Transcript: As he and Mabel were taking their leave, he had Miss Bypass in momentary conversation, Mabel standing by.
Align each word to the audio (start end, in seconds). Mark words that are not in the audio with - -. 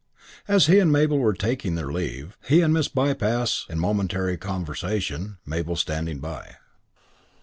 As 0.47 0.65
he 0.65 0.79
and 0.79 0.91
Mabel 0.91 1.19
were 1.19 1.35
taking 1.35 1.75
their 1.75 1.91
leave, 1.91 2.35
he 2.47 2.61
had 2.61 2.71
Miss 2.71 2.87
Bypass 2.87 3.67
in 3.69 3.77
momentary 3.77 4.35
conversation, 4.35 5.37
Mabel 5.45 5.75
standing 5.75 6.17
by. 6.17 6.55